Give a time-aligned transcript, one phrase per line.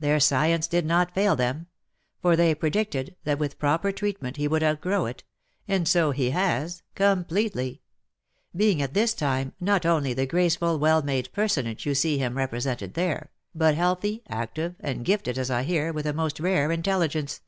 [0.00, 1.68] Their science did not fail them;
[2.20, 5.22] for they predicted that with proper treat ment he would outgrow it—
[5.68, 7.80] and so he has, completely;
[8.52, 12.64] being at this time not only the graceful well made personage you see him repre
[12.66, 17.40] sented there, but healthy, active, and gifted, as I hear, with a most rare intelligence.